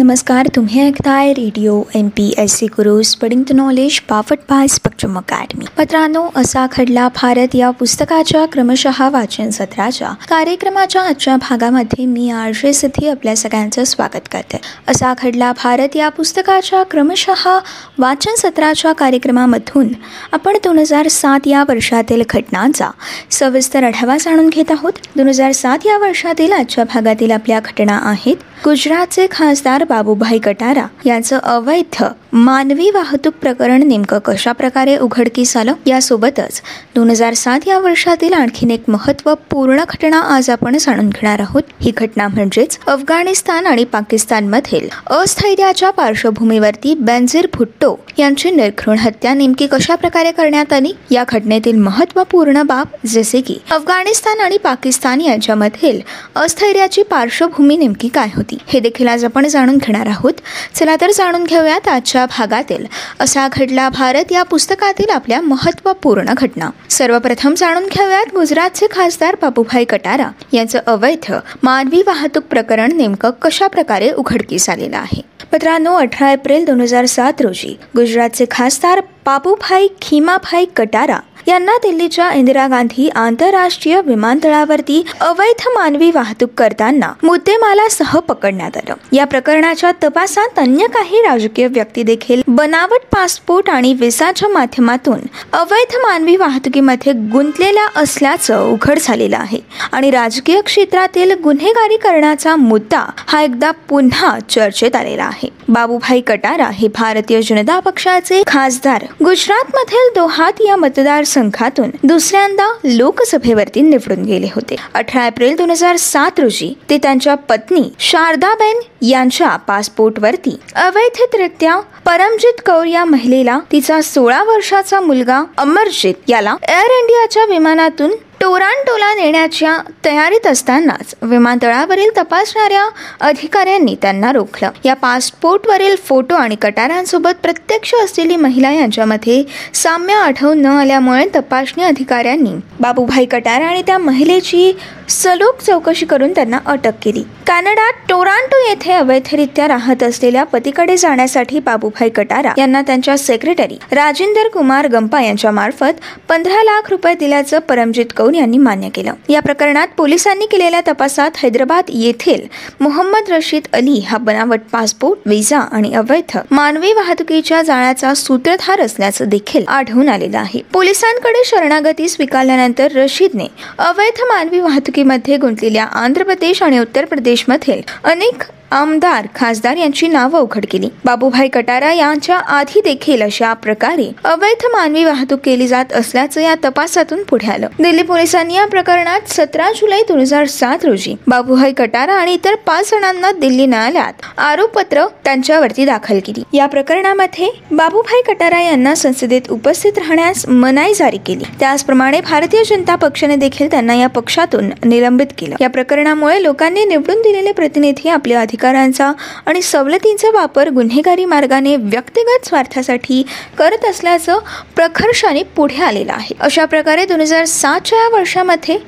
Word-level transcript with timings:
नमस्कार 0.00 0.46
तुम्ही 0.56 0.80
ऐकताय 0.80 1.32
radio 1.32 1.82
M 1.94 2.08
P 2.08 2.34
S 2.38 2.54
C 2.54 2.66
Guru 2.66 3.02
spreading 3.02 3.42
the 3.50 3.52
knowledge 3.52 4.00
powered 4.00 4.38
by 4.50 4.66
Spectrum 4.66 5.18
Academy. 5.18 5.64
मित्रांनो 5.78 6.28
असा 6.36 6.66
खडला 6.72 7.08
भारत 7.08 7.54
या 7.54 7.70
पुस्तकाच्या 7.70 8.46
क्रमशः 8.46 9.08
वाचन 9.08 9.50
सत्राच्या 9.50 10.08
कार्यक्रमाच्या 10.30 11.02
आजच्या 11.02 11.36
भागामध्ये 11.36 12.06
मी 12.06 12.30
आरजे 12.30 12.72
सिद्धी 12.72 13.08
आपल्या 13.08 13.36
सगळ्यांचं 13.36 13.84
स्वागत 13.84 14.28
करते. 14.30 14.60
असा 14.88 15.14
खडला 15.18 15.52
भारत 15.52 15.96
या 15.96 16.08
पुस्तकाच्या 16.08 16.82
क्रमशः 16.82 17.58
वाचन 17.98 18.34
सत्राच्या 18.38 18.92
कार्यक्रमामधून 18.92 19.88
आपण 20.32 20.56
दोन 20.64 20.78
हजार 20.78 21.08
सात 21.08 21.40
या 21.46 21.64
वर्षातील 21.68 22.22
घटनांचा 22.30 22.90
सविस्तर 23.30 23.84
आढावा 23.84 24.16
जाणून 24.16 24.48
घेत 24.48 24.70
आहोत. 24.70 24.92
दोन 25.16 25.28
हजार 25.28 25.52
सात 25.52 25.78
या 25.84 25.98
वर्षातील 25.98 26.52
आजच्या 26.52 26.84
भागातील 26.84 27.30
आपल्या 27.30 27.60
घटना 27.60 28.00
आहेत. 28.02 28.36
गुजरातचे 28.64 29.26
खासदार 29.30 29.84
बाबूभाई 29.90 30.38
कटारा 30.38 30.86
यांचं 31.06 31.38
अवैध 31.38 32.02
मानवी 32.32 32.90
वाहतूक 32.90 33.34
प्रकरण 33.34 33.82
नेमकं 33.82 34.18
कशा 34.18 34.52
प्रकारे 34.52 34.96
उघडकीस 34.96 35.56
आलं 35.56 35.74
यासोबतच 35.86 36.60
दोन 36.96 37.10
हजार 37.10 37.34
सात 37.34 37.60
या 37.66 37.78
वर्षातील 37.78 38.32
आणखीन 38.32 38.70
एक 38.70 38.82
महत्त्वपूर्ण 38.88 39.84
घटना 39.88 40.20
आज 40.34 40.50
आपण 40.50 40.76
जाणून 40.78 41.08
घेणार 41.08 41.40
आहोत. 41.40 41.62
ही 41.80 41.92
घटना 41.96 42.26
म्हणजेच 42.28 42.78
अफगाणिस्तान 42.86 43.66
आणि 43.66 43.84
पाकिस्तानमधील 43.84 44.88
अस्थैर्याच्या 45.06 45.90
पार्श्वभूमीवरती 45.90 46.94
बेंझीर 46.94 47.46
भुट्टो 47.54 47.94
यांची 48.18 48.50
निर्घृण 48.50 48.98
हत्या 48.98 49.34
नेमकी 49.34 49.66
कशा 49.66 49.94
प्रकारे 49.94 50.30
करण्यात 50.30 50.72
आली? 50.72 50.92
या 51.10 51.24
घटनेतील 51.28 51.76
महत्त्वपूर्ण 51.76 52.62
बाब 52.62 52.86
जसे 53.06 53.40
की 53.40 53.58
अफगाणिस्तान 53.70 54.40
आणि 54.40 54.58
पाकिस्तान 54.58 55.20
यांच्यामधील 55.20 56.00
अस्थैर्याची 56.34 57.02
पार्श्वभूमी 57.02 57.76
नेमकी 57.76 58.08
काय 58.08 58.28
होती? 58.36 58.58
हे 58.68 58.80
देखील 58.80 59.08
आज 59.08 59.24
आपण 59.24 59.48
जाणून 59.48 59.76
घेणार 59.76 60.06
आहोत. 60.06 60.32
चला 60.74 60.96
तर 61.00 61.10
जाणून 61.10 61.44
घेऊयात 61.44 61.88
आजच्या 61.88 62.19
भागातील 62.26 62.86
असा 63.20 63.48
घडला 63.52 63.88
भारत 63.88 64.32
या 64.32 64.42
पुस्तकातील 64.42 65.10
आपल्या 65.10 65.40
महत्त्वपूर्ण 65.40 66.34
घटना. 66.36 66.70
सर्वप्रथम 66.90 67.54
जाणून 67.54 67.86
घेऊयात 67.86 68.34
गुजरातचे 68.34 68.86
खासदार 68.90 69.36
बाबूभाई 69.42 69.84
कटारा 69.84 70.30
यांचं 70.52 70.78
अवैध 70.86 71.32
मानवी 71.62 72.02
वाहतूक 72.06 72.42
प्रकरण 72.42 72.92
नेमकं 72.92 73.30
कशा 73.30 73.66
प्रकारे 73.66 74.10
उघडकीस 74.12 74.68
आलेलं 74.68 74.96
आहे. 74.96 75.22
मित्रांनो 75.52 75.94
अठरा 75.94 76.32
एप्रिल 76.32 76.64
दोन 76.64 76.80
हजार 76.80 77.06
सात 77.06 77.40
रोजी 77.40 77.78
गुजरातचे 77.96 78.44
खासदार 78.50 79.00
बाबूभाई 79.26 79.88
खिमाभाई 80.02 80.64
कटारा 80.76 81.18
यांना 81.46 81.72
दिल्लीच्या 81.76 82.32
इंदिरा 82.32 82.66
गांधी 82.66 83.08
आंतरराष्ट्रीय 83.08 84.00
विमानतळावरती 84.00 85.06
अवैध 85.20 85.62
मानवी 85.68 86.10
वाहतूक 86.10 86.50
करताना 86.56 87.12
मुद्देमालासह 87.22 88.18
पकडण्यात 88.18 88.76
आलं. 88.76 88.94
या 89.12 89.24
प्रकरणाच्या 89.24 89.92
तपासात 90.04 90.58
अन्य 90.58 90.86
काही 90.86 91.16
राजकीय 91.22 91.66
व्यक्ती 91.66 92.02
देखील 92.02 92.42
बनावट 92.48 93.00
पासपोर्ट 93.12 93.70
आणि 93.70 93.94
विसाच्या 93.94 94.48
माध्यमातून 94.48 95.20
अवैध 95.52 95.96
मानवी 95.96 96.36
वाहतुकीमध्ये 96.36 97.12
गुंतलेल्या 97.12 97.86
असल्याचं 97.96 98.64
उघड 98.64 98.98
झालेलं 99.02 99.36
आहे. 99.36 99.58
आणि 99.92 100.10
राजकीय 100.10 100.60
क्षेत्रातील 100.60 101.32
गुन्हेगारी 101.44 101.96
करण्याचा 101.96 102.56
मुद्दा 102.56 103.10
हा 103.28 103.42
एकदा 103.42 103.70
पुन्हा 103.70 104.38
चर्चेत 104.48 104.96
आलेला 104.96 105.24
आहे. 105.24 105.48
बाबूभाई 105.68 106.20
कटारा 106.20 106.68
हे 106.70 106.88
भारतीय 106.88 107.42
जनता 107.42 107.80
पक्षाचे 107.80 108.42
खासदार. 108.46 109.04
गुजरात 109.24 109.64
मधील 109.74 110.08
दोहात 110.14 110.52
या 110.60 110.76
मतदार 110.76 111.24
संघातून 111.30 111.90
दुसऱ्यांदा 112.02 112.66
लोकसभेवरती 112.84 113.80
निवडून 113.80 114.24
गेले 114.24 114.46
होते. 114.54 114.76
अठरा 114.94 115.26
एप्रिल 115.26 115.56
दोन 115.56 115.70
हजार 115.70 115.96
सात 115.96 116.40
रोजी 116.40 116.72
ते 116.90 116.98
त्यांच्या 116.98 117.34
पत्नी 117.34 117.82
शारदाबेन 117.98 118.80
यांच्या 119.02 119.54
पासपोर्टवरती. 119.56 120.56
अवैधरित्या 120.76 121.78
परमजित 122.06 122.60
कौर 122.66 122.86
या 122.86 123.04
महिलेला 123.04 123.58
तिचा 123.72 124.00
सोळा 124.00 124.42
वर्षाचा 124.44 125.00
मुलगा 125.00 125.42
अमरजित 125.58 126.28
याला 126.28 126.54
एअर 126.68 126.98
इंडियाच्या 127.00 127.44
विमानातून 127.44 128.14
टोरांटोला 128.40 129.12
नेण्याच्या 129.14 129.76
तयारीत 130.04 130.46
असतानाच 130.46 131.14
विमानतळावरील 131.22 132.10
तपासणाऱ्या 132.16 132.84
अधिकाऱ्यांनी 133.20 133.94
त्यांना 134.02 134.30
रोखलं. 134.32 134.70
या 134.84 134.94
पासपोर्टवरील 134.94 135.96
फोटो 136.04 136.34
आणि 136.34 136.56
कटारांसोबत 136.62 137.42
प्रत्यक्ष 137.42 137.94
असलेली 137.94 138.36
महिला 138.36 138.70
यांच्यामध्ये 138.70 139.42
साम्य 139.74 140.14
आढळून 140.14 140.62
न 140.62 140.66
आल्यामुळे 140.66 141.26
तपासणी 141.34 141.84
अधिकाऱ्यांनी 141.84 142.54
बाबूभाई 142.80 143.24
कटारा 143.24 143.66
आणि 143.66 143.82
त्या 143.86 143.98
महिलेची 143.98 144.72
सलोख 145.08 145.62
चौकशी 145.66 146.06
करून 146.06 146.32
त्यांना 146.32 146.58
अटक 146.66 146.94
केली. 147.02 147.22
कॅनडात 147.50 147.92
टोरांटो 148.08 148.56
येथे 148.68 148.92
अवैधरित्या 148.92 149.66
राहत 149.68 150.02
असलेल्या 150.02 150.42
पतीकडे 150.44 150.96
जाण्यासाठी 150.96 151.58
बाबूभाई 151.58 152.08
कटारा 152.08 152.52
यांना 152.58 152.82
त्यांच्या 152.82 153.16
सेक्रेटरी 153.18 153.78
राजेंदर 153.92 154.48
कुमार 154.48 154.86
गंपा 154.88 155.20
यांच्या 155.22 155.50
मार्फत 155.50 156.00
पंधरा 156.28 156.62
लाख 156.64 156.90
रुपये 156.90 157.14
दिल्याचं 157.14 157.58
परमजित 157.58 158.12
कौर 158.16 158.34
यांनी 158.34 158.58
मान्य 158.58 158.88
केलं. 158.88 159.14
या 159.28 159.40
प्रकरणात 159.40 159.88
पोलिसांनी 159.96 160.46
केलेल्या 160.46 160.80
तपासात 160.88 161.30
हैदराबाद 161.36 161.84
येथील 161.88 162.46
मोहम्मद 162.80 163.30
रशीद 163.30 163.66
अली 163.72 163.98
हा 164.00 164.18
बनावट 164.18 164.60
पासपोर्ट 164.72 165.28
विजा 165.28 165.58
आणि 165.58 165.92
अवैध 165.94 166.36
मानवी 166.50 166.92
वाहतुकीच्या 166.92 167.62
जाळ्याचा 167.62 168.14
सूत्रधार 168.14 168.80
असल्याचं 168.80 169.28
देखील 169.28 169.64
आढळून 169.68 170.08
आलेलं 170.08 170.38
आहे. 170.38 170.62
पोलिसांकडे 170.72 171.42
शरणागती 171.44 172.08
स्वीकारल्यानंतर 172.08 172.92
रशीदने 172.94 173.48
अवैध 173.78 174.22
मानवी 174.28 174.60
वाहतुकीमध्ये 174.60 175.36
गुंतलेल्या 175.36 175.84
आंध्र 175.84 176.22
प्रदेश 176.22 176.62
आणि 176.62 176.78
उत्तर 176.78 177.04
प्रदेश 177.04 177.38
प्रदेशमधील 177.40 177.82
अनेक 178.04 178.42
आमदार 178.70 179.26
खासदार 179.34 179.76
यांची 179.76 180.08
नावं 180.08 180.40
उघड 180.40 180.64
केली. 180.70 180.88
बाबूभाई 181.04 181.48
कटारा 181.48 181.92
यांच्या 181.92 182.36
आधी 182.36 182.80
देखील 182.80 183.22
अशा 183.22 183.52
प्रकारे 183.52 184.04
अवैध 184.24 184.66
मानवी 184.72 185.04
वाहतूक 185.04 185.40
केली 185.44 185.66
जात 185.68 185.92
असल्याचं 185.92 186.40
या 186.40 186.54
तपासातून 186.64 187.22
पुढे 187.22 187.50
आलं. 187.50 187.66
दिल्ली 187.78 188.02
पोलिसांनी 188.02 188.54
या 188.54 188.66
प्रकरणात 188.66 189.28
सतरा 189.28 189.70
जुलै 189.72 190.00
दोन 190.08 190.20
हजार 190.20 190.46
सात 190.46 190.84
रोजी 190.84 191.14
बाबूभाई 191.28 191.72
कटारा 191.72 192.14
आणि 192.14 192.34
इतर 192.34 192.54
पाच 192.66 192.90
जणांना 192.90 193.32
दिल्ली 193.32 193.66
न्यायालयात 193.66 194.12
आरोपपत्र 194.38 195.06
त्यांच्यावरती 195.24 195.84
दाखल 195.84 196.18
केली. 196.26 196.42
या 196.56 196.66
प्रकरणामध्ये 196.66 197.48
बाबूभाई 197.72 198.22
कटारा 198.26 198.60
यांना 198.60 198.94
संसदेत 198.94 199.50
उपस्थित 199.50 199.98
राहण्यास 199.98 200.48
मनाई 200.48 200.94
जारी 200.94 201.18
केली. 201.26 201.44
त्याचप्रमाणे 201.60 202.20
भारतीय 202.20 202.64
जनता 202.64 202.94
पक्षाने 202.94 203.36
देखील 203.36 203.70
त्यांना 203.70 203.94
या 203.94 204.08
पक्षातून 204.08 204.70
निलंबित 204.84 205.26
केलं. 205.38 205.56
या 205.60 205.68
प्रकरणामुळे 205.68 206.42
लोकांनी 206.42 206.84
निवडून 206.84 207.22
दिलेले 207.22 207.52
प्रतिनिधी 207.52 208.08
आपले 208.08 208.34
अधिक 208.34 208.59
अधिकारांचा 208.60 209.12
आणि 209.46 209.62
सवलतींचा 209.62 210.28
वापर 210.34 210.68
गुन्हेगारी 210.70 211.24
मार्गाने 211.24 211.76
व्यक्तिगत 211.76 212.46
स्वार्थासाठी 212.46 213.22
करत 213.58 213.84
असल्याचं 213.84 214.38
प्रखर्षाने 214.76 215.42
पुढे 215.56 215.82
आलेलं 215.82 216.12
आहे. 216.12 216.34
अशा 216.40 216.64
प्रकारे 216.64 217.04
दोन 217.04 217.20
हजार 217.20 217.44
सातच्या 217.44 217.98
या 217.98 218.08
वर्षामध्ये 218.08 218.78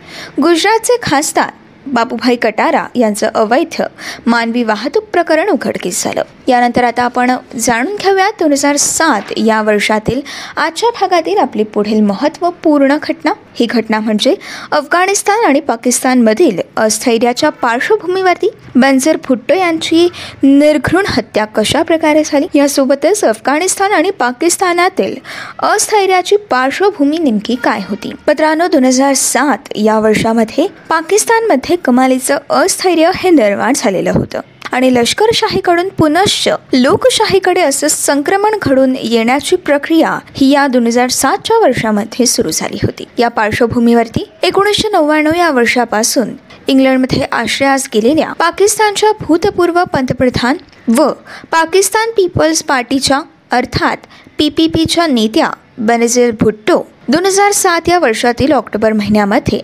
गुजरातचे 0.43 0.97
खासदार 1.03 1.50
बाबूभाई 1.87 2.37
कटारा 2.37 2.87
यांचं 2.94 3.28
अवैध 3.34 3.82
मानवी 4.26 4.62
वाहतूक 4.62 5.04
प्रकरण 5.04 5.48
उघडकीस 5.48 6.04
झालं. 6.04 6.22
यानंतर 6.48 6.84
आता 6.84 7.03
आपण 7.03 7.31
जाणून 7.59 7.97
घेऊया 7.97 8.28
दोन 8.31 8.53
हजार 8.53 8.76
सात 8.76 9.22
या 9.37 9.62
वर्षातील 9.62 10.20
आजच्या 10.56 10.91
भागातील 10.91 11.38
आपली 11.38 11.62
पुढील 11.62 12.00
महत्त्वपूर्ण 12.00 12.97
घटना. 13.03 13.32
ही 13.54 13.66
घटना 13.66 13.98
म्हणजे 14.00 14.34
अफगाणिस्तान 14.72 15.44
आणि 15.44 15.60
पाकिस्तानमधील 15.60 16.59
अस्थैर्याच्या 16.76 17.50
पार्श्वभूमीवरती 17.50 18.50
बंजर 18.75 19.16
भुट्टो 19.16 19.54
यांची 19.54 20.09
निर्घृण 20.43 21.04
हत्या 21.09 21.44
कशा 21.44 21.82
प्रकारे 21.82 22.22
झाली? 22.26 22.47
यासोबतच 22.54 23.25
अफगाणिस्तान 23.25 23.93
आणि 23.93 24.10
पाकिस्तानातील 24.10 25.16
अस्थैर्याची 25.59 26.37
पार्श्वभूमी 26.37 27.19
नेमकी 27.19 27.54
काय 27.54 27.81
होती? 27.88 28.12
पत्रांनो 28.26 28.66
दोन 28.66 28.84
हजार 28.84 29.12
सात 29.12 29.59
या 29.75 29.99
वर्षामध्ये 29.99 30.66
पाकिस्तानमध्ये 30.88 31.72
कमालीचं 31.77 32.38
अस्थैर्य 32.50 33.10
हे 33.16 33.31
निर्माण 33.31 33.72
झालेलं 33.77 34.10
होतं. 34.10 34.41
आणि 34.72 34.94
लष्करशाहीकडून 34.94 35.88
पुनश्च 35.88 36.49
लोकशाहीकडे 36.72 37.61
असं 37.61 37.88
संक्रमण 37.88 38.55
घडून 38.62 38.94
येण्याची 39.02 39.56
प्रक्रिया 39.56 40.19
ही 40.35 40.50
या 40.50 40.67
दोन 40.67 40.87
हजार 40.87 41.08
सातच्या 41.08 41.58
वर्षामध्ये 41.58 42.26
सुरू 42.26 42.50
झाली 42.50 42.79
होती. 42.82 43.05
या 43.19 43.29
पार्श्वभूमीवरती 43.29 44.31
एकोणीसशे 44.43 44.88
नव्याण्णव 44.88 45.32
या 45.37 45.50
वर्षापासून 45.50 46.29
इंग्लंडमध्ये 46.67 47.23
आश्रयास 47.32 47.88
गेलेल्या 47.94 48.32
पाकिस्तानच्या 48.32 49.12
भूतपूर्व 49.20 49.85
पंतप्रधान 49.85 50.56
व 50.99 51.08
पाकिस्तान 51.50 52.11
पीपल्स 52.11 52.62
पार्टीच्या 52.62 53.20
अर्थात 53.50 53.97
पी 54.38 54.49
पी 54.49 54.67
पीच्या 54.67 55.06
नेत्या 55.06 55.50
बेनझीर 55.79 56.31
भुट्टो 56.41 56.87
दोन 57.08 57.26
हजार 57.26 57.52
सात 57.52 57.88
या 57.88 57.99
वर्षातील 57.99 58.52
ऑक्टोबर 58.52 58.93
महिन्यामध्ये 58.93 59.61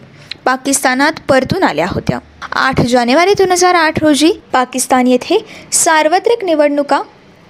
पाकिस्तानात 0.49 1.13
परतून 1.29 1.63
आल्या 1.63 1.87
होत्या. 1.91 2.19
आठ 2.53 2.81
जानेवारी 2.81 3.33
दोन 3.33 3.51
हजार 3.53 3.75
आठ 3.75 4.05
रोजी 4.05 4.33
पाकिस्तान 4.53 5.07
येथे 5.07 5.45
सार्वत्रिक 5.73 6.45
निवडणुका 6.45 7.03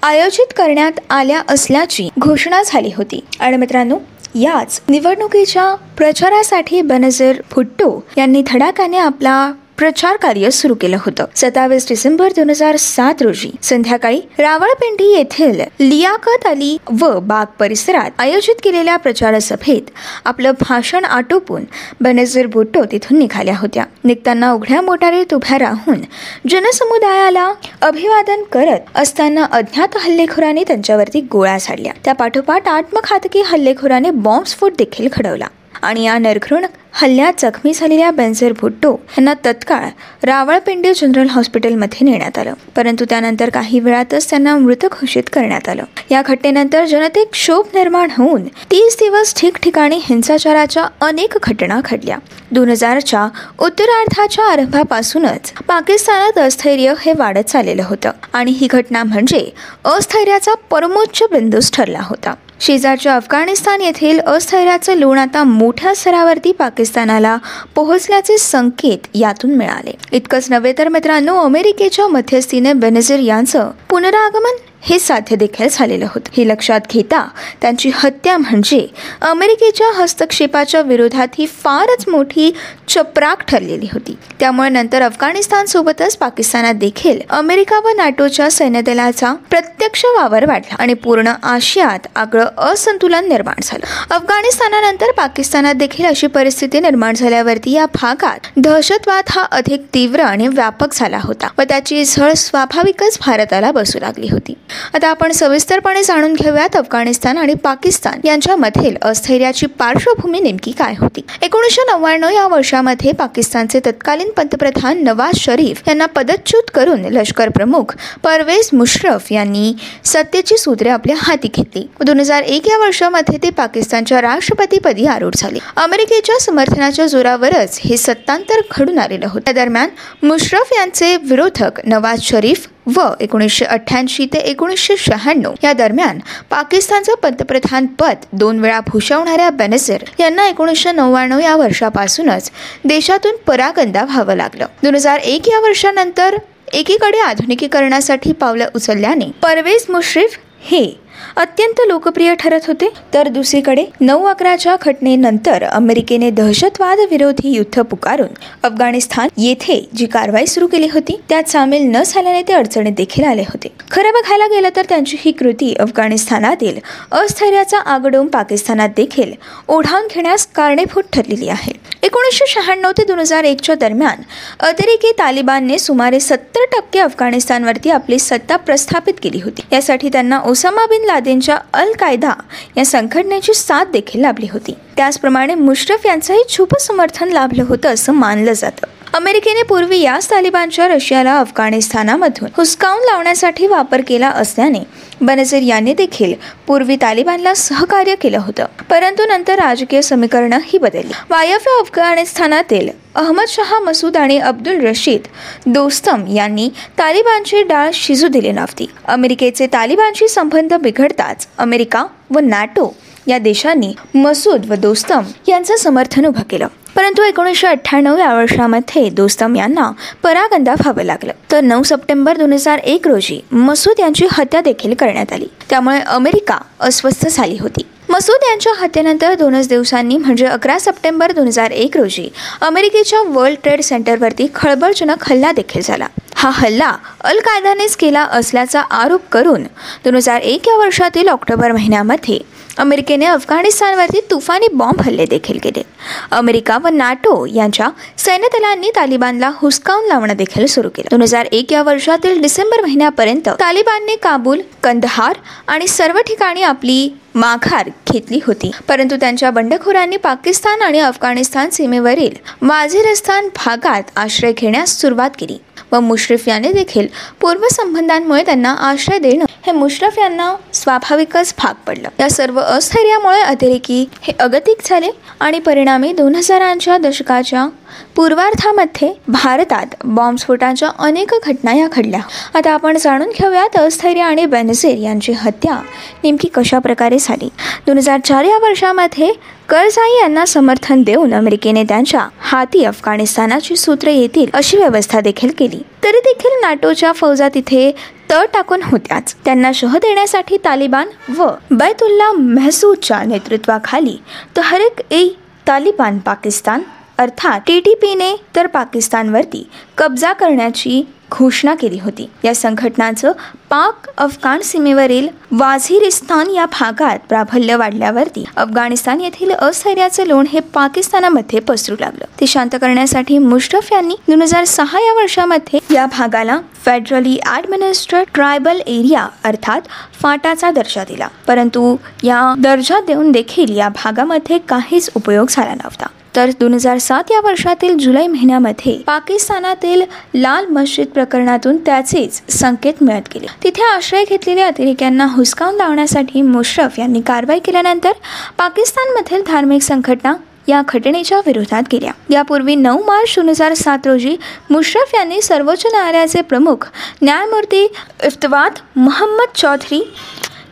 आयोजित 0.03 0.53
करण्यात 0.57 0.93
आल्या 1.11 1.43
असल्याची 1.49 2.09
घोषणा 2.19 2.63
झाली 2.67 2.91
होती. 2.97 3.25
आणि 3.41 3.57
मित्रांनो 3.57 3.99
याच 4.35 4.81
निवडणुकीच्या 4.89 5.75
प्रचारासाठी 5.75 6.83
बनजर 6.83 7.33
भुट्टो 7.55 8.05
यांनी 8.19 8.43
धडाक्याने 8.47 8.99
आपला 8.99 9.53
प्रचार 9.79 10.17
कार्य 10.17 10.51
सुरू 10.51 10.75
केलं 10.75 10.99
होतं. 11.01 11.25
सत्तावीस 11.37 11.87
डिसेंबर 11.89 12.33
दोन 12.37 12.51
हजार 12.51 12.77
सात 12.77 13.23
रोजी 13.23 13.51
संध्याकाळी 13.63 14.21
रावळपिंडी 14.39 15.05
येथील 15.15 15.61
लियाकत 15.81 16.47
अली 16.47 16.77
व 17.01 17.19
बाग 17.21 17.47
परिसरात 17.59 18.11
आयोजित 18.19 18.55
केलेल्या 18.65 18.97
प्रचार 18.97 19.39
सभेत 19.39 19.91
आपलं 20.25 20.53
भाषण 20.61 21.05
आटोपून 21.05 21.65
बेनझीर 22.01 22.47
भुट्टो 22.47 22.85
तिथून 22.85 23.19
निघाल्या 23.19 23.57
होत्या. 23.59 23.85
निघताना 24.05 24.53
उघड्या 24.53 24.81
मोटारीत 24.83 25.35
उभ्या 25.35 25.59
राहून 25.59 26.01
जनसमुदायाला 26.49 27.53
अभिवादन 27.83 28.43
करत 28.53 28.91
असताना 28.95 29.45
अज्ञात 29.53 29.97
हल्लेखोरांनी 29.97 30.65
त्यांच्यावरती 30.67 31.21
गोळ्या 31.21 31.57
झाडल्या. 31.61 31.93
त्या 32.05 32.15
पाठोपाठ 32.15 32.69
आत्मघातकी 32.69 33.43
हल्लेखोराने 33.43 34.11
बॉम्बस्फोट 34.11 34.73
देखील 34.79 35.09
घडवला. 35.13 35.47
आणि 35.83 36.05
या 36.05 36.19
नरघृण 36.19 36.67
हल्ल्यात 36.93 37.33
जखमी 37.39 37.73
झालेल्या 37.75 38.11
बेन्झर 38.11 38.53
भुट्टो 38.53 38.93
यांना 38.93 39.35
तत्काळ 39.47 39.89
रावळपिंडी 40.25 40.93
जनरल 40.97 41.29
हॉस्पिटलमध्ये 41.29 42.11
नेण्यात 42.11 42.39
आलं. 42.39 42.55
परंतु 42.77 43.05
त्यानंतर 43.05 43.51
काही 43.51 43.81
वेळातच 43.81 44.31
त्यांना 44.31 44.57
मृत 44.57 44.85
घोषित 44.85 45.23
करण्यात 45.33 45.69
आलं. 45.69 45.85
या 46.11 46.23
घटनेनंतर 46.23 46.85
जनतेत 46.85 47.27
क्षोभ 47.33 47.67
निर्माण 47.75 48.09
होऊन 48.17 48.45
तीस 48.45 48.97
दिवस 49.01 49.35
ठिकठिकाणी 49.41 50.01
हिंसाचाराच्या 50.03 50.87
अनेक 51.01 51.35
घटना 51.43 51.81
घडल्या. 51.85 52.19
दोन 52.51 52.69
हजारच्या 52.69 53.29
उत्तरार्धाच्या 53.59 54.45
आरंभापासूनच 54.45 55.53
पाकिस्तानात 55.69 56.39
अस्थैर्य 56.39 56.95
हे 57.01 57.13
वाढत 57.19 57.45
चाललेलं 57.45 57.83
होतं. 57.87 58.11
आणि 58.33 58.51
ही 58.51 58.67
घटना 58.71 59.05
म्हणजे 59.05 59.51
अस्थैर्याचा 59.85 60.55
परमोच्च 60.55 61.23
बिंदूच 61.33 61.73
ठरला 61.73 62.01
होता. 62.03 62.35
शेजारच्या 62.61 63.17
अफगाणिस्तान 63.17 63.81
येथील 63.81 64.21
अस्थैर्याचं 64.21 64.95
लोण 64.95 65.19
आता 65.19 65.45
मोठ्या 65.45 65.95
स्तरावरती 65.95 66.53
पाकिस्तानाला 66.53 67.37
पोहोचल्याचे 67.75 68.39
संकेत 68.39 69.07
यातून 69.15 69.51
मिळाले. 69.51 69.93
इतकंच 70.13 70.51
नव्हे 70.51 70.73
तर 70.79 70.89
मित्रांनो 70.89 71.37
अमेरिकेच्या 71.37 72.09
मध्यस्थीने 72.09 72.73
बेनझीर 72.73 73.21
यांचं 73.21 73.71
पुनरागमन 73.91 74.57
हे 74.83 74.99
साध्य 74.99 75.37
देखील 75.37 75.69
झालेलं 75.71 76.05
होतं. 76.05 76.31
हे 76.37 76.47
लक्षात 76.49 76.81
घेता 76.91 77.27
त्यांची 77.63 77.91
हत्या 77.95 78.37
म्हणजे 78.39 78.87
अमेरिकेच्या 79.21 79.91
हस्तक्षेपाच्या 79.93 80.81
विरोधात 80.81 81.29
ही 81.39 81.47
फारच 81.47 82.05
मोठी 82.09 82.51
चपराक 82.89 83.43
ठरलेली 83.49 83.89
होती. 83.93 84.17
त्यामुळे 84.41 84.69
नंतर 84.69 85.03
अफगाणिस्तान 85.03 85.67
सोबतच 85.67 86.17
पाकिस्तानात 86.17 86.75
देखील 86.75 87.21
अमेरिका 87.31 87.79
व 87.79 87.89
नाटोच्या 87.97 88.51
सैन्यदलाचा 88.51 89.33
प्रत्यक्ष 89.51 90.05
वावर 90.05 90.47
वाढला 90.47 90.77
आणि 90.79 90.95
पूर्ण 90.95 91.33
आशियात 91.43 92.07
आगळं 92.17 92.47
असंतुलन 92.57 93.29
निर्माण 93.29 93.61
झालं. 93.63 93.87
अफगाणिस्तानानंतर 94.11 95.13
पाकिस्तानात 95.13 95.75
देखील 95.75 96.07
अशी 96.07 96.27
परिस्थिती 96.27 96.81
निर्माण 96.81 97.15
झाल्यावरती 97.15 97.71
या 97.71 97.87
भागात 97.95 98.47
दहशतवाद 98.57 99.25
हा 99.31 99.43
अधिक 99.43 99.87
तीव्र 99.95 100.21
आणि 100.21 100.49
व्यापक 100.49 100.95
झाला 100.95 101.19
होता 101.23 101.49
व 101.59 101.63
त्याची 101.63 102.05
झळ 102.05 102.33
स्वाभाविकच 102.33 103.19
भारताला 103.27 103.73
बसू 103.73 103.99
लागली 103.99 104.29
होती. 104.31 104.55
आता 104.95 105.09
आपण 105.09 105.33
सविस्तरपणे 105.33 106.03
जाणून 106.03 106.35
घेऊयात 106.35 106.77
अफगाणिस्तान 106.77 107.39
आणि 107.39 107.55
पाकिस्तान 107.55 108.21
यांच्यामधील 108.25 108.97
अस्थैर्याची 109.03 109.67
पार्श्वभूमी 109.67 110.41
नेमकी 110.41 110.71
काय 110.71 110.95
होती? 110.99 111.21
एकोणीसशे 111.43 111.83
नव्याण्णव 111.93 112.29
या 112.29 112.47
वर्षामध्ये 112.47 113.13
पाकिस्तानचे 113.13 113.81
तत्कालीन 113.87 114.31
पंतप्रधान 114.31 115.03
नवाज 115.05 115.39
शरीफ 115.39 115.83
यांना 115.89 116.07
पदच्युत 116.07 116.71
करून 116.75 117.05
लष्कर 117.05 117.49
प्रमुख 117.49 117.95
परवेज 118.23 118.71
मुश्रफ 118.73 119.33
यांनी 119.33 119.75
सत्तेची 120.05 120.59
सूत्रे 120.59 120.89
आपल्या 120.89 121.17
हाती 121.19 121.49
घेतली. 121.55 121.87
दोन 122.05 122.21
हजार 122.21 122.43
एक 122.43 122.69
या 122.69 122.79
वर्षामध्ये 122.79 123.39
ते 123.43 123.51
पाकिस्तानच्या 123.51 124.23
राष्ट्रपतीपदी 124.23 125.07
आरूढ 125.07 125.35
झाले. 125.37 125.59
अमेरिकेच्या 125.77 126.39
समर्थनाच्या 126.41 127.07
जोरावरच 127.07 127.81
हे 127.85 127.97
सत्तांतर 127.97 128.61
घडून 128.73 128.99
आलेलं 128.99 129.27
होतं. 129.29 129.53
दरम्यान 129.55 129.89
मुश्रफ 130.23 130.73
यांचे 130.73 131.17
विरोधक 131.17 131.81
नवाज 131.85 132.21
शरीफ 132.21 132.69
व 132.97 133.01
एकोणीसशे 133.21 133.65
अठ्ठ्याऐंशी 133.65 134.27
ते 134.27 134.39
एकोणीसशे 134.39 134.95
शहाण्णव 134.99 135.53
या 135.65 135.73
दरम्यान 135.73 136.19
पाकिस्तानचं 136.51 137.15
पंतप्रधान 137.15 137.87
पद 137.87 138.17
दोन 138.33 138.59
वेळा 138.59 138.81
भूषवणाऱ्या 138.81 139.51
बेनझीर 139.51 140.05
यांना 140.21 140.49
एकोणीसशे 140.49 140.93
नव्याण्णव 140.93 141.39
या 141.39 141.57
वर्षापासूनच 141.57 142.51
देशातून 142.85 143.37
परागंदा 143.47 144.05
व्हावं 144.05 144.35
लागलं. 144.35 144.67
दोन 144.83 144.95
हजार 144.95 145.19
एक 145.19 145.49
या 145.49 145.61
वर्षानंतर 145.61 146.37
एकीकडे 146.73 147.19
आधुनिकीकरणासाठी 147.19 148.33
पावलं 148.33 148.69
उचलल्याने 148.75 149.31
परवेज 149.43 149.87
मुश्रीफ 149.89 150.39
हे 150.65 151.01
अत्यंत 151.37 151.81
लोकप्रिय 151.87 152.35
ठरत 152.35 152.67
होते. 152.67 152.89
तर 153.15 153.29
दुसरीकडे 153.29 153.85
नऊ 154.01 154.25
अकराच्या 154.25 154.77
घटनेनंतर 154.83 155.65
अमेरिकेने 155.65 156.31
दहशतवाद 156.31 156.99
विरोधी 157.11 157.51
युद्ध 157.51 157.81
पुकारून 157.81 158.29
अफगाणिस्तान 158.63 159.29
येथे 159.37 159.81
जी 159.97 160.07
कारवाई 160.07 160.47
सुरू 160.47 160.67
केली 160.67 160.89
होती 160.93 161.21
त्यात 161.29 161.49
सामील 161.49 161.83
न 161.87 162.03
झाल्याने 162.07 162.43
ते 162.43 162.53
अडचणीत 162.53 162.93
देखील 162.93 163.25
आले 163.25 163.43
होते. 163.43 163.69
खरं 163.91 164.13
बघायला 164.13 164.47
गेलं 164.47 164.69
तर 164.77 164.85
त्यांची 164.89 165.17
ही 165.21 165.33
कृती 165.33 165.75
अफगाणिस्तानातील 165.75 166.79
अस्थैर्याचा 167.13 167.79
आगडून 167.79 168.27
पाकिस्तानात 168.29 168.89
देखील 168.97 169.33
ओढावून 169.69 170.07
घेण्यास 170.07 170.47
कारणीभूत 170.47 171.03
ठरलेली 171.13 171.49
आहे. 171.49 171.73
एकोणीसशे 172.03 172.45
शहाण्णव 172.49 172.91
ते 172.99 173.05
दोन 173.05 173.19
हजार 173.19 173.45
एकच्या 173.45 173.75
दरम्यान 173.75 174.23
अतिरेकी 174.61 175.11
तालिबानने 175.13 175.79
सुमारे 175.79 176.21
सत्तर 176.21 176.65
टक्के 176.73 176.99
अफगाणिस्तानवरती 176.99 177.91
आपली 177.91 178.19
सत्ता 178.19 178.57
प्रस्थापित 178.57 179.15
केली 179.23 179.41
होती. 179.45 179.63
यासाठी 179.73 180.09
त्यांना 180.09 180.41
ओसामा 180.41 180.87
बिन 180.87 181.07
लादेनच्या 181.09 181.59
अल 181.73 181.93
कायदा 181.99 182.33
या 182.77 182.85
संघटनेची 182.85 183.55
साथ 183.55 183.85
देखील 183.85 184.21
लाभली 184.21 184.47
होती. 184.53 184.73
त्याचप्रमाणे 184.97 185.55
मुश्रफ 185.55 186.07
यांचंही 186.07 186.43
छुप 186.49 186.77
समर्थन 186.81 187.29
लाभलं 187.29 187.65
होतं 187.69 187.89
असं 187.89 188.13
मानलं 188.13 188.53
जातं. 188.53 188.87
अमेरिकेने 189.15 189.63
पूर्वी 189.63 190.01
याच 190.01 190.31
तालिबानच्या 190.31 190.89
रशियाला 190.89 191.39
अफगाणिस्तानामधून 191.39 192.49
हुसकावून 192.57 193.05
लावण्यासाठी 193.05 193.67
वापर 193.67 194.01
केला 194.07 194.29
असल्याने 194.29 194.79
बनझीर 195.21 195.63
यांनी 195.63 195.95
देखील 195.95 196.35
पूर्वी 196.67 196.97
तालिबानला 196.97 197.55
सहकार्य 197.55 198.15
केलं 198.15 198.39
होतं. 198.39 198.67
परंतु 198.91 199.27
नंतर 199.27 199.55
राजकीय 199.55 200.03
समीकरणं 200.03 200.59
ही 200.65 200.79
बदलली 200.79 201.13
वायव्य 201.31 201.79
अफगाणिस्तानातील 201.81 202.89
अहमद 203.15 203.49
शहा 203.49 203.81
मसूद 203.81 204.17
आणि 204.17 204.39
अब्दुल 204.39 204.81
रशीद 204.81 205.21
दोस्तम 205.67 206.27
यांनी 206.27 206.69
तालिबानची 206.99 207.63
डाळ 207.63 207.91
शिजू 207.95 208.29
दिली 208.29 208.53
नव्हती. 208.53 208.87
अमेरिकेचे 209.05 209.67
तालिबानशी 209.67 210.29
संबंध 210.29 210.75
बिघडताच 210.75 211.47
अमेरिका 211.59 212.05
व 212.31 212.39
नाटो 212.39 212.97
या 213.27 213.39
देशांनी 213.39 213.95
मसूद 214.15 214.71
व 214.71 214.75
दोस्तम 214.75 215.21
यांचं 215.49 215.77
समर्थन 215.77 216.27
उभं 216.27 216.43
केलं. 216.43 216.67
परंतु 216.97 217.23
एकोणीसशे 217.23 217.67
अठ्ठ्याण्णव 217.67 218.19
या 218.19 218.33
वर्षामध्ये 218.35 219.09
दोस्तम 219.11 219.57
यांना 219.57 219.91
परागंदा 220.23 220.73
व्हावं 220.73 221.03
लागलं. 221.03 221.33
तर 221.53 221.61
नऊ 221.61 221.83
सप्टेंबर 221.83 222.37
दोन 222.37 222.53
हजार 222.53 222.79
एक 222.79 223.07
रोजी 223.09 223.41
मसूद 223.53 224.01
यांची 224.01 224.27
हत्या 224.33 224.61
देखील 224.61 224.95
करण्यात 224.95 225.33
आली. 225.33 225.47
त्यामुळे 225.71 226.01
अमेरिका 226.01 226.59
अस्वस्थ 226.81 227.27
झाली 227.29 227.57
होती. 227.61 227.87
मसूद 228.11 228.45
यांच्या 228.45 228.73
हत्येनंतर 228.79 229.35
दोनच 229.35 229.69
दिवसांनी 229.69 230.17
म्हणजे 230.17 230.47
अकरा 230.47 230.79
सप्टेंबर 230.79 231.33
दोन 231.33 231.47
हजार 231.47 231.71
एक 231.71 231.97
रोजी 231.97 232.29
अमेरिकेच्या 232.61 233.21
वर्ल्ड 233.27 233.59
ट्रेड 233.63 233.81
सेंटरवरती 233.81 234.47
खळबळजनक 234.55 235.29
हल्ला 235.31 235.53
देखील 235.53 235.83
झाला. 235.83 236.07
हा 236.35 236.51
हल्ला 236.51 236.93
अल 237.25 237.39
कायदानेच 237.39 237.97
केला 237.97 238.23
असल्याचा 238.23 238.81
आरोप 238.81 239.29
करून 239.33 239.63
दोन 240.05 240.15
हजार 240.15 240.41
एक 240.41 240.69
या 240.69 240.77
वर्षातील 240.77 241.29
ऑक्टोबर 241.29 241.73
महिन्यामध्ये 241.73 242.39
अमेरिकेने 242.79 243.27
अफगाणिस्तानवरती 243.27 244.21
तुफानी 244.31 244.67
बॉम्ब 244.73 245.01
हल्ले 245.03 245.25
देखील 245.27 245.59
केले. 245.63 245.83
अमेरिका 246.31 246.77
व 246.83 246.89
नाटो 246.89 247.45
यांच्या 247.55 247.89
सैन्यदलांनी 248.25 248.91
तालिबानला 248.97 249.51
हुसकावून 249.57 250.07
लावणं 250.09 250.37
देखील 250.37 250.67
सुरू 250.67 250.89
केलं. 250.89 251.09
दोन 251.11 251.23
हजार 251.23 251.47
एक 251.53 251.73
या 251.73 251.83
वर्षातील 251.83 252.41
डिसेंबर 252.43 252.83
महिन्यापर्यंत 252.83 253.49
तालिबानने 253.61 254.17
काबूल 254.23 254.61
कंदहार 254.83 255.39
आणि 255.69 255.87
सर्व 255.89 256.21
ठिकाणी 256.27 256.63
आपली 256.63 257.09
माघार 257.35 257.89
घेतली 258.13 258.41
होती. 258.47 258.71
परंतु 258.89 259.17
त्यांच्या 259.21 259.51
बंडखोरांनी 259.51 260.17
पाकिस्तान 260.17 260.83
आणि 260.83 260.99
अफगाणिस्तान 261.01 261.71
सीमेवरील 261.71 262.35
वाझिरस्तान 262.63 263.49
भागात 263.57 264.19
आश्रय 264.19 264.53
घेण्यास 264.53 265.01
सुरुवात 265.01 265.31
केली 265.39 265.59
व 265.93 266.01
मुश्रीफ 266.01 266.49
याने 266.49 266.73
देखील 266.73 267.07
पूर्वसंबंधांमुळे 267.41 268.43
त्यांना 268.47 268.75
आश्रय 268.89 269.19
देणं 269.19 269.45
हे 269.67 269.73
मुश्रफ 269.73 270.19
यांना 270.19 270.55
स्वाभाविकच 270.73 271.55
भाग 271.59 271.75
पडलं. 271.87 272.09
या 272.21 272.31
सर्व 272.31 272.61
अस्थैर्यामुळे 272.61 273.41
अतिरेकी 273.41 274.09
हे 274.23 274.33
अगतिक 274.41 274.79
झाले 274.85 275.09
आणि 275.41 275.59
परिणामी 275.59 276.13
दोन 276.13 276.35
हजारांच्या 276.35 276.99
दशकाच्या 276.99 277.69
पूर्वार्थामध्ये 278.17 279.13
भारतात 279.29 279.87
बॉम्बस्फोटांच्या 280.05 280.91
अनेक 280.99 281.35
घटना 281.47 281.75
या 281.75 281.89
घडल्या. 281.93 282.21
आता 282.55 282.71
आपण 282.71 282.97
जाणून 282.97 283.29
घेऊयात 283.29 283.77
अस्थैर्य 283.77 284.21
आणि 284.21 284.47
बेनझीर 284.47 284.99
यांची 284.99 285.33
हत्या 285.33 285.79
नेमकी 286.25 286.49
कशा 286.49 286.79
प्रकारे 286.79 287.17
झाली? 287.21 287.49
दोन 287.87 287.99
हजार 287.99 288.21
चार 288.25 288.45
या 288.45 288.59
वर्षामध्ये 288.59 289.33
करझाई 289.69 290.21
यांना 290.23 290.45
समर्थन 290.47 291.03
देऊन 291.03 291.35
अमेरिकेने 291.35 291.83
त्यांच्या 291.85 292.29
हाती 292.41 292.85
अफगाणिस्तानाची 292.85 293.77
सूत्रे 293.77 294.13
येतील 294.13 294.51
अशी 294.55 294.77
व्यवस्था 294.77 295.21
देखील 295.21 295.51
केली. 295.59 295.83
तरी 296.05 296.21
देखील 296.25 296.61
नाटोच्या 296.61 297.13
फौजा 297.13 297.49
तिथे 297.49 297.91
तळ 298.31 298.45
टाकून 298.55 298.83
होत्याच. 298.83 299.35
त्यांना 299.45 299.71
शह 299.75 299.97
देण्यासाठी 299.97 300.57
तालिबान 300.57 301.09
व 301.39 301.47
बैतुल्ला 301.71 302.33
महसूदच्या 302.33 303.23
नेतृत्वाखाली 303.23 304.17
तहरीक 304.57 305.13
ए 305.13 305.29
तालिबान 305.69 306.19
पाकिस्तान 306.19 306.81
अर्थात 307.19 307.61
टी 307.67 307.81
टी 307.81 307.95
पीने 307.95 308.35
तर 308.57 308.67
पाकिस्तानवरती 308.67 309.69
कब्जा 309.99 310.33
करण्याची 310.33 311.03
घोषणा 311.33 311.75
केली 311.75 311.99
होती. 311.99 312.29
या 312.45 312.55
संघटनाचं 312.55 313.33
पाक 313.71 314.07
अफगाण 314.19 314.61
सीमेवरील 314.61 315.29
वाझिरिस्तान 315.53 316.51
या 316.51 316.67
भागात 316.67 317.19
प्राबल्य 317.29 317.77
वाढल्यावरती 317.77 318.45
अफगाणिस्तान 318.57 319.21
येथील 319.21 319.51
असैर्याचं 319.51 320.27
लोण 320.27 320.47
हे 320.53 320.61
पाकिस्तानामध्ये 320.61 321.61
पसरू 321.61 321.97
लागलं. 322.01 322.25
ते 322.41 322.47
शांत 322.47 322.77
करण्यासाठी 322.81 323.39
मुश्रफ 323.39 323.89
यांनी 323.93 324.15
दोन 324.29 324.43
हजार 324.43 324.65
सहा 324.65 325.01
या 325.01 325.13
वर्षामध्ये 325.13 325.81
या 325.95 326.07
भागाला 326.07 326.59
फेडरली 326.85 327.39
ऍडमिनिस्ट्रेट 327.57 328.27
ट्रायबल 328.35 328.81
एरिया 328.87 329.29
अर्थात 329.45 329.81
फाटाचा 330.23 330.71
दर्जा 330.71 331.05
दिला. 331.05 331.29
परंतु 331.47 331.97
या 332.23 332.55
दर्जा 332.59 333.01
देऊन 333.01 333.33
देखील 333.33 333.77
या 333.77 333.89
भागामध्ये 333.89 334.59
काहीच 334.59 335.11
उपयोग 335.17 335.47
झाला 335.51 335.75
नव्हता. 335.75 336.07
तर 336.37 336.51
दोन 336.61 336.75
हजार 336.75 336.99
सात 336.99 337.31
या 337.31 337.41
वर्षातील 337.41 337.97
जुलै 337.99 338.27
महिन्यामध्ये 338.27 338.97
पाकिस्तानातील 339.07 340.03
लाल 340.35 340.67
मस्जिद 340.67 341.07
प्रकरणातून 341.07 341.77
त्याचेच 341.77 342.41
संकेत 342.51 343.03
मिळत 343.03 343.29
गेले. 343.35 343.47
तिथे 343.65 343.83
आश्रय 343.85 344.25
घेतलेल्या 344.25 344.67
अतिरेक्यांना 344.67 345.27
हुसकावून 345.27 345.77
लावण्यासाठी 345.77 346.43
मुश्रफ 346.43 346.99
यांनी 346.99 347.21
कारवाई 347.21 347.59
केल्यानंतर 347.59 348.13
पाकिस्तानमधील 348.59 349.43
धार्मिक 349.47 349.83
संघटना 349.83 350.35
या 350.69 350.83
घटनेच्या 350.89 351.39
विरोधात 351.39 351.83
गेल्या. 351.93 352.13
यापूर्वी 352.31 352.75
नऊ 352.75 353.03
मार्च 353.05 353.35
दोन 353.37 353.49
हजार 353.49 353.75
सात 353.75 354.07
रोजी 354.07 354.37
मुश्रफ 354.71 355.15
यांनी 355.15 355.41
सर्वोच्च 355.43 355.87
न्यायालयाचे 355.87 356.43
प्रमुख 356.43 356.87
न्यायमूर्ती 357.23 357.83
इफ्तवात 358.25 358.81
मोहम्मद 358.97 359.57
चौधरी 359.57 360.01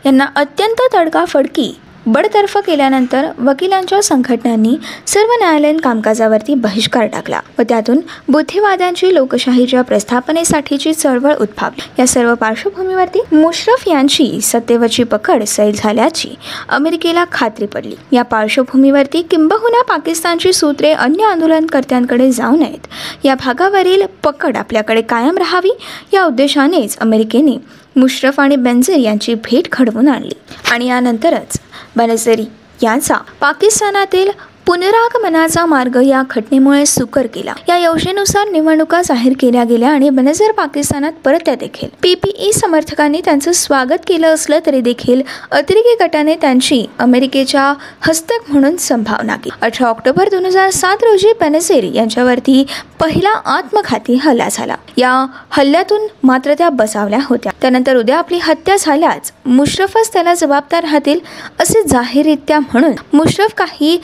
यांना 0.05 0.25
अत्यंत 0.35 0.81
तडकाफडकी 0.93 1.71
बडतर्फ 2.07 2.55
केल्यानंतर 2.57 3.25
वकिलांच्या 3.39 4.01
संघटनांनी 4.01 4.75
सर्व 5.07 5.31
न्यायालयीन 5.39 5.79
कामकाजावरती 5.79 6.53
बहिष्कार 6.55 7.07
टाकला 7.07 7.39
व 7.59 7.61
त्यातून 7.69 7.99
बुद्धिवाद्यांची 8.29 9.13
लोकशाहीच्या 9.13 9.81
प्रस्थापनेसाठीची 9.81 10.93
चळवळ 10.93 11.33
उद्भवली. 11.33 11.81
या 11.99 12.07
सर्व 12.07 12.33
पार्श्वभूमीवरती 12.33 13.21
मुश्रफ 13.31 13.83
यांची 13.87 14.39
सत्तेवरची 14.43 15.03
पकड 15.03 15.43
सैल 15.43 15.71
झाल्याची 15.75 16.29
अमेरिकेला 16.69 17.25
खात्री 17.31 17.65
पडली. 17.65 17.95
या 18.11 18.23
पार्श्वभूमीवरती 18.23 19.21
किंबहुना 19.21 19.81
पाकिस्तानची 19.83 20.53
सूत्रे 20.53 20.91
अन्य 20.91 21.23
आंदोलनकर्त्यांकडे 21.23 22.31
जाऊ 22.31 22.55
नयेत. 22.55 22.87
या 23.23 23.35
भागावरील 23.35 24.05
पकड 24.23 24.57
आपल्याकडे 24.57 25.01
कायम 25.01 25.37
राहावी 25.37 25.77
या 26.13 26.25
उद्देशानेच 26.25 26.97
अमेरिकेने 26.97 27.57
मुश्रफ 27.95 28.39
आणि 28.39 28.55
बेन्झेर 28.55 28.97
यांची 28.97 29.33
भेट 29.33 29.67
घडवून 29.71 30.07
आणली 30.07 30.33
आणि 30.71 30.87
यानंतरच 30.87 31.59
बनसरी 31.97 32.45
यांचा 32.83 33.17
पाकिस्तानातील 33.39 34.29
पुनरागमनाचा 34.67 35.65
मार्ग 35.65 35.95
या 36.05 36.21
घटनेमुळे 36.29 36.85
सुकर 36.85 37.27
केला 37.27 37.53
या 37.67 37.77
योजनेनुसार 37.77 38.47
निवडणुका 38.49 39.01
जाहीर 39.01 39.33
केल्या 39.39 39.63
गेल्या 39.63 39.89
आणि 39.89 40.09
बनझर 40.09 40.51
पाकिस्तानात 40.51 41.11
परतल्या 41.25 41.53
देखील. 41.55 41.89
पीपीई 42.01 42.51
समर्थकांनी 42.51 43.21
त्यांचं 43.25 43.51
स्वागत 43.51 44.03
केलं 44.07 44.33
असलं 44.33 44.59
तरी 44.65 44.81
देखील 44.81 45.21
अतिरेकी 45.51 45.95
गटाने 46.01 46.35
त्यांची 46.35 46.85
अमेरिकेच्या 46.99 47.73
हस्तक 48.01 48.51
म्हणून 48.51 48.75
संभावना 48.77 49.35
केली. 49.35 49.57
अठरा 49.61 49.87
ऑक्टोबर 49.87 50.29
दोन 50.29 50.45
हजार 50.45 50.69
सात 50.69 51.03
रोजी 51.03 51.31
बेनझेर 51.39 51.83
यांच्यावरती 51.83 52.65
पहिला 52.99 53.29
आत्मघाती 53.45 54.15
हल्ला 54.15 54.47
झाला. 54.51 54.75
या 54.97 55.25
हल्ल्यातून 55.49 56.07
मात्र 56.23 56.53
त्या 56.57 56.69
बसावल्या 56.69 57.19
होत्या. 57.23 57.51
त्यानंतर 57.61 57.95
उद्या 57.95 58.17
आपली 58.17 58.39
हत्या 58.43 58.75
झाल्याच 58.79 59.31
मुश्रफच 59.45 60.13
त्याला 60.13 60.33
जबाबदार 60.33 60.83
राहतील 60.83 61.19
असे 61.59 61.83
जाहीररित्या 61.83 62.59
म्हणून 62.59 62.93
मुश्रफ 63.13 63.53
काही 63.57 63.99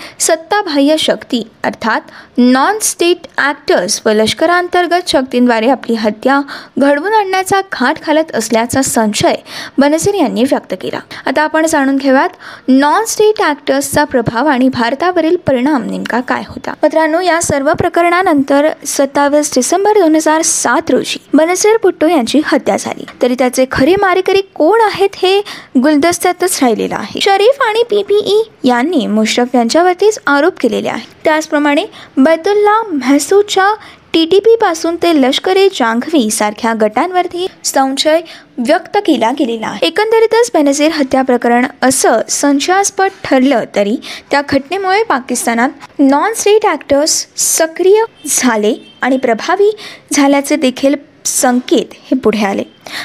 सत्ताबाह्य 0.53 0.95
शक्ती 0.99 1.41
अर्थात 1.63 2.11
नॉन 2.37 2.77
स्टेट 2.81 3.25
ॲक्टर्स 3.37 4.01
व 4.05 4.09
लष्करांतर्गत 4.15 5.09
शक्तींद्वारे 5.09 5.69
आपली 5.69 5.95
हत्या 5.99 6.39
घडवून 6.79 7.13
आणण्याचा 7.13 7.61
घाट 7.73 7.99
घालत 8.05 8.35
असल्याचा 8.35 8.81
संशय 8.81 9.35
बनसर 9.77 10.15
यांनी 10.15 10.43
व्यक्त 10.43 10.73
केला. 10.81 10.99
आता 11.25 11.41
आपण 11.41 11.65
जाणून 11.65 11.97
घेऊयात 11.97 12.29
नॉन 12.67 13.05
स्टेट 13.07 13.41
ॲक्टर्सचा 13.41 14.03
प्रभाव 14.03 14.47
आणि 14.47 14.67
भारतावरील 14.73 15.35
परिणाम 15.47 15.83
नेमका 15.83 16.19
काय 16.27 16.43
होता. 16.47 16.73
मित्रांनो 16.83 17.21
या 17.21 17.41
सर्व 17.41 17.71
प्रकरणानंतर 17.79 18.69
सत्तावीस 18.87 19.51
डिसेंबर 19.55 19.99
दोन 19.99 20.15
हजार 20.15 20.41
सात 20.41 20.91
रोजी 20.91 21.19
बनसीर 21.33 21.77
पुट्टो 21.77 22.07
यांची 22.07 22.41
हत्या 22.45 22.77
झाली. 22.77 23.05
तरी 23.21 23.35
त्याचे 23.39 23.65
खरे 23.71 23.95
मारेकरी 24.01 24.41
कोण 24.55 24.81
आहेत 24.81 25.17
हे 25.17 25.39
गुलदस्त्यातच 25.77 26.59
राहिलेलं 26.61 26.95
आहे. 26.95 27.19
शरीफ 27.21 27.61
आणि 27.67 27.83
पीपीई 27.89 28.41
यांनी 28.67 29.05
मुश्रफ 29.07 29.55
यांच्यावरतीच 29.55 30.19
आरोप 30.27 30.41
केलेले 30.61 30.89
आहेत. 30.89 31.07
त्याचप्रमाणे 31.23 31.85
बैतुल्ला 32.17 32.81
महसूदच्या 32.91 33.73
टी 34.13 34.23
टी 34.25 34.39
पी 34.39 34.55
पासून 34.55 34.95
ते 34.95 35.11
लष्करे 35.21 35.67
जांघवी 35.69 36.29
सारख्या 36.31 36.73
गटांवरती 36.81 37.45
संशय 37.63 38.19
व्यक्त 38.57 38.97
केला 38.97 39.31
गेलेला 39.31 39.67
आहे. 39.67 39.85
एकंदरीतच 39.85 40.49
बेनझीर 40.53 40.91
हत्या 40.91 41.21
प्रकरण 41.21 41.65
असं 41.81 42.19
संशयास्पद 42.29 43.09
ठरलं 43.23 43.63
तरी 43.75 43.95
त्या 44.31 44.41
घटनेमुळे 44.49 45.03
पाकिस्तानात 45.03 45.99
नॉन 45.99 46.33
स्टेट 46.33 46.65
ॲक्टर्स 46.65 47.25
सक्रिय 47.37 48.03
झाले 48.27 48.73
आणि 49.01 49.17
प्रभावी 49.17 49.71
झाल्याचे 50.11 50.55
देखील 50.55 50.95
संकेत 51.25 51.93
हे 52.05 52.15
पुढे 52.15 52.43
आले. 52.45 52.63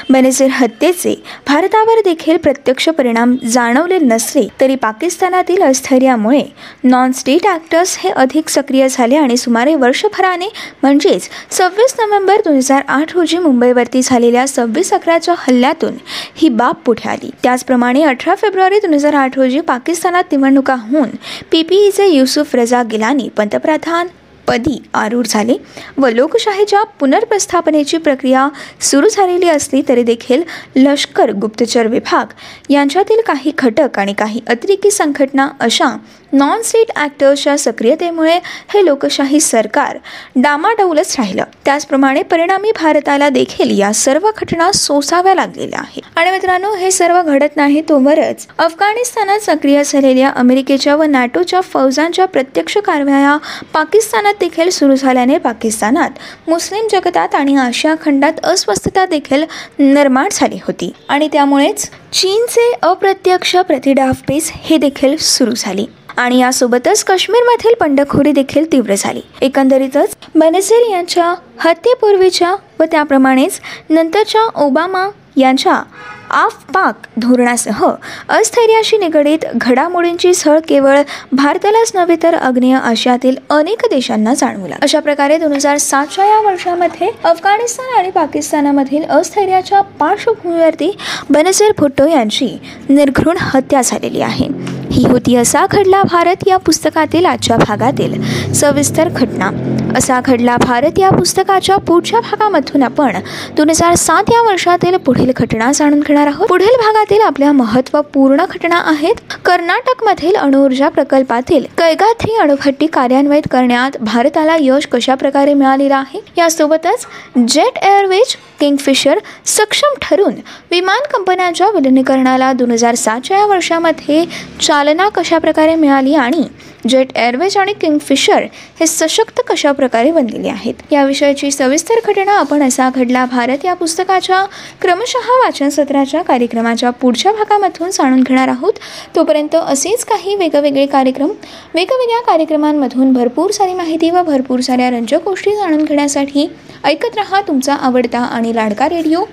बेनझीर 0.09 0.49
हत्येचे 0.51 1.13
भारतावर 1.47 1.99
देखील 2.05 2.37
प्रत्यक्ष 2.37 2.87
परिणाम 2.89 3.35
जाणवले 3.49 3.97
नसले 3.99 4.47
तरी 4.61 4.75
पाकिस्तानातील 4.75 5.61
अस्थैर्यामुळे 5.63 6.41
नॉन 6.83 7.11
स्टेट 7.11 7.45
ॲक्टर्स 7.47 7.95
हे 7.99 8.09
अधिक 8.09 8.49
सक्रिय 8.49 8.87
झाले 8.89 9.15
आणि 9.15 9.37
सुमारे 9.37 9.75
वर्षभराने 9.75 10.49
म्हणजेच 10.81 11.29
सव्वीस 11.51 11.95
नोव्हेंबर 11.99 12.41
दोन 12.45 12.55
हजार 12.55 12.83
आठ 12.87 13.15
रोजी 13.15 13.37
मुंबईवरती 13.37 14.01
झालेल्या 14.03 14.47
सव्वीस 14.47 14.93
अकराच्या 14.93 15.35
हल्ल्यातून 15.37 15.93
ही 16.35 16.49
बाब 16.49 16.75
पुढे 16.85 17.09
आली. 17.09 17.29
त्याचप्रमाणे 17.43 18.03
अठरा 18.03 18.35
फेब्रुवारी 18.35 18.79
दोन 18.79 18.93
हजार 18.93 19.13
आठ 19.13 19.37
रोजी 19.37 19.59
पाकिस्तानात 19.61 20.31
निवडणुका 20.31 20.75
होऊन 20.81 21.09
पीपीईचे 21.51 22.07
युसुफ 22.07 22.55
रजा 22.55 22.83
गिलानी 22.83 23.29
पंतप्रधान 23.37 24.07
पदी 24.49 24.77
आरूढ 24.93 25.25
झाले 25.27 25.53
व 25.97 26.07
लोकशाहीच्या 26.07 26.83
पुनर्प्रस्थापनेची 26.99 27.97
प्रक्रिया 27.97 28.47
सुरू 28.81 29.07
झालेली 29.09 29.49
असली 29.49 29.81
तरी 29.89 30.03
देखील 30.03 30.43
लष्कर 30.75 31.31
गुप्तचर 31.31 31.87
विभाग 31.87 32.33
यांच्यातील 32.69 33.21
काही 33.25 33.51
घटक 33.57 33.99
आणि 33.99 34.13
काही 34.13 34.39
अतिरेकी 34.47 34.91
संघटना 34.91 35.47
अशा 35.59 35.95
नॉन 36.33 36.61
स्टेट 36.61 36.91
ॲक्टर्सच्या 36.95 37.57
सक्रियतेमुळे 37.57 38.33
हे 38.73 38.83
लोकशाही 38.85 39.39
सरकार 39.39 39.97
डामाडौलच 40.35 41.15
राहिलं. 41.19 41.43
त्याचप्रमाणे 41.65 42.21
परिणामी 42.23 42.71
भारताला 42.71 43.29
देखील 43.29 43.77
या 43.79 43.91
सर्व 43.93 44.29
घटना 44.37 44.71
सोसाव्या 44.71 45.33
लागलेल्या 45.35 45.79
आहेत. 45.79 46.01
आणि 46.15 46.31
मित्रांनो 46.31 46.73
हे 46.75 46.91
सर्व 46.91 47.21
घडत 47.21 47.55
नाही 47.55 47.81
तोवरच 47.89 48.45
अफगाणिस्तानात 48.57 49.39
सक्रिय 49.39 49.81
झालेल्या 49.83 50.29
अमेरिकेच्या 50.29 50.95
व 50.95 51.03
नॅटोच्या 51.03 51.61
फौजांच्या 51.63 52.25
प्रत्यक्ष 52.25 52.77
कारवाया 52.77 53.35
पाकिस्तानात 53.73 54.33
देखील 54.39 54.69
सुरू 54.69 54.95
झाल्याने 54.95 55.37
पाकिस्तानात 55.37 56.09
मुस्लिम 56.47 56.87
जगतात 56.91 57.35
आणि 57.35 57.55
आशिया 57.55 57.95
खंडात 58.01 58.33
अस्वस्थता 58.43 59.05
देखील 59.05 59.43
निर्माण 59.79 60.29
झाली 60.31 60.59
होती. 60.67 60.91
आणि 61.09 61.27
त्यामुळेच 61.33 61.89
चीनचे 62.13 62.71
अप्रत्यक्ष 62.81 63.55
प्रतिडावपेच 63.57 64.51
हे 64.53 64.77
देखील 64.77 65.15
सुरू 65.17 65.51
झाली. 65.57 65.85
आणि 66.17 66.39
यासोबतच 66.39 67.03
काश्मीरमधील 67.03 67.73
बंडखोरी 67.81 68.31
देखील 68.31 68.71
तीव्र 68.71 68.95
झाली. 68.97 69.21
एकंदरीतच 69.41 70.15
बेनझीर 70.35 70.89
यांच्या 70.91 71.33
हत्येपूर्वीच्या 71.59 72.55
व 72.79 72.83
त्याप्रमाणेच 72.83 73.59
नंतरच्या 73.89 74.41
ओबामा 74.41 75.07
यांच्या 75.37 75.81
आफ 76.29 76.55
पाक 76.73 77.07
धोरणासह 77.17 77.85
अस्थैर्याशी 78.29 78.97
निगडीत 78.97 79.45
घडामोडींची 79.55 80.33
सळ 80.33 80.59
केवळ 80.67 81.01
भारतालाच 81.31 81.91
नव्हे 81.95 82.15
तर 82.23 82.35
अग्नेय 82.35 82.73
आशियातील 82.73 83.35
अनेक 83.49 83.81
देशांना 83.89 84.33
जाणवला. 84.33 84.75
अशा 84.81 84.99
प्रकारे 84.99 85.37
दोन 85.37 85.53
हजार 85.53 85.77
सातच्या 85.77 86.25
या 86.25 86.39
वर्षामध्ये 86.41 87.09
अफगाणिस्तान 87.23 87.97
आणि 87.97 88.11
पाकिस्तानामधील 88.11 89.03
अस्थैर्याच्या 89.03 89.81
पार्श्वभूमीवरती 89.81 90.97
बनसर 91.29 91.71
भुट्टो 91.77 92.07
यांची 92.07 92.57
निर्घृण 92.89 93.37
हत्या 93.39 93.81
झालेली 93.81 94.21
आहे. 94.21 94.47
ही 94.91 95.05
होती 95.07 95.35
असा 95.35 95.65
घडला 95.71 96.01
भारत 96.03 96.47
या 96.47 96.57
पुस्तकातील 96.57 97.25
आजच्या 97.25 97.57
भागातील 97.57 98.21
सविस्तर 98.53 99.09
घटना. 99.09 99.49
असा 99.97 100.19
घडला. 100.21 100.55
भारत 100.57 100.99
या 100.99 101.09
पुस्तकाच्या 101.09 101.77
पुढच्या 101.77 102.19
भागामधून 102.19 102.83
आपण 102.83 103.17
दोन 103.55 103.69
हजार 103.69 103.95
सात 103.95 104.31
या 104.31 104.41
वर्षातील 104.41 104.97
पुढील 104.97 105.31
घटना 105.35 105.71
जाणून 105.71 105.99
घेणार 105.99 106.27
आहोत. 106.27 106.47
पुढील 106.47 106.75
भागातील 106.81 107.21
आपल्या 107.21 107.51
महत्त्वपूर्ण 107.51 108.45
घटना 108.45 108.81
आहेत. 108.85 109.15
कर्नाटकमधील 109.45 110.35
अणुऊर्जा 110.35 110.89
प्रकल्पातील 110.89 111.65
कैगाथ्री 111.77 112.35
अणुभट्टी 112.41 112.87
कार्यान्वित 112.93 113.47
करण्यात 113.51 113.97
भारताला 114.01 114.55
यश 114.59 114.87
कशा 114.91 115.15
प्रकारे 115.15 115.53
मिळालेलं 115.53 115.95
आहे? 115.95 116.19
यासोबतच 116.37 117.05
जेट 117.47 117.77
एअरवेज 117.83 118.35
किंगफिशर 118.59 119.19
सक्षम 119.47 119.93
ठरून 120.01 120.33
विमान 120.71 121.03
कंपन्यांच्या 121.11 121.67
विलिनीकरणाला 121.69 122.51
दोन 122.53 122.71
हजार 122.71 122.95
सातच्या 122.95 123.37
या 123.37 123.45
वर्षामध्ये 123.45 124.23
चालना 124.61 125.07
कशा 125.09 125.37
प्रकारे 125.37 125.75
मिळाली 125.75 126.15
आणि 126.15 126.43
जेट 126.87 127.07
एअरवेज 127.15 127.57
आणि 127.57 127.73
किंगफिशर 127.73 128.43
हे 128.79 128.87
सशक्त 128.87 129.41
कशा 129.47 129.71
प्रकारे 129.79 130.11
बनलेले 130.11 130.49
आहेत. 130.49 130.73
या 130.91 131.03
विषयाची 131.03 131.51
सविस्तर 131.51 131.95
घटना 132.05 132.31
आपण 132.31 132.63
असा 132.63 132.89
घडला. 132.95 133.25
भारत 133.25 133.65
या 133.65 133.73
पुस्तकाच्या 133.73 134.43
क्रमशः 134.81 135.29
वाचन 135.35 135.69
सत्राच्या 135.69 136.21
कार्यक्रमाच्या 136.21 136.89
पुढच्या 136.91 137.31
भागामधून 137.31 137.89
जाणून 137.89 138.23
घेणार 138.23 138.47
आहोत. 138.47 138.73
तोपर्यंत 139.15 139.55
असेच 139.55 140.05
काही 140.05 140.35
वेगवेगळे 140.35 140.85
कार्यक्रम 140.85 141.29
वेगवेगळ्या 141.75 142.21
कार्यक्रमांमधून 142.21 143.13
भरपूर 143.13 143.51
सारी 143.51 143.73
माहिती 143.73 144.09
व 144.09 144.23
भरपूर 144.23 144.59
साऱ्या 144.59 144.89
रंजक 144.89 145.23
गोष्टी 145.25 145.51
जाणून 145.51 145.83
घेण्यासाठी 145.83 146.47
ऐकत 146.83 147.17
रहा 147.17 147.41
तुमचा 147.41 147.75
आवडता 147.75 148.19
आणि 148.19 148.55
लाडका 148.55 148.89
radio. 148.89 149.23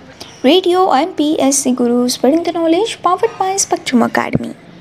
Radio 0.45 0.87
M 0.95 1.11
P 1.11 1.37
S 1.41 1.63
C 1.63 1.71
Guru 1.71 2.07
spreading 2.09 2.43
the 2.43 2.57
knowledge 2.57 2.95
powered 2.97 3.29
by 3.41 3.59
Spectrum 3.59 4.05
Academy 4.05 4.49